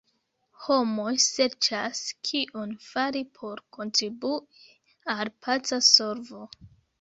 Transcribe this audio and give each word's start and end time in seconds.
Homoj 0.67 1.11
serĉas, 1.23 2.01
kion 2.29 2.71
fari 2.85 3.21
por 3.37 3.61
kontribui 3.77 4.65
al 5.17 5.31
paca 5.49 5.81
solvo. 5.91 6.43